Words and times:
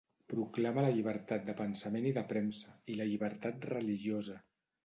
Proclama 0.31 0.85
la 0.85 0.93
llibertat 0.95 1.45
de 1.51 1.55
pensament 1.59 2.09
i 2.13 2.15
de 2.17 2.25
premsa, 2.33 2.75
i 2.95 2.99
la 3.03 3.09
llibertat 3.13 3.73
religiosa. 3.77 4.41